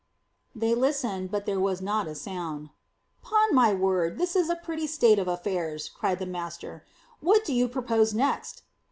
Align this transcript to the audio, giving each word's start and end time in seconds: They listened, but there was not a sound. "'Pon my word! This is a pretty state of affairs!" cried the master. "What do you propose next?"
They 0.55 0.73
listened, 0.73 1.29
but 1.29 1.45
there 1.45 1.59
was 1.59 1.79
not 1.79 2.07
a 2.07 2.15
sound. 2.15 2.71
"'Pon 3.21 3.53
my 3.53 3.71
word! 3.71 4.17
This 4.17 4.35
is 4.35 4.49
a 4.49 4.55
pretty 4.55 4.87
state 4.87 5.19
of 5.19 5.27
affairs!" 5.27 5.89
cried 5.89 6.17
the 6.17 6.25
master. 6.25 6.83
"What 7.19 7.45
do 7.45 7.53
you 7.53 7.67
propose 7.67 8.11
next?" 8.11 8.63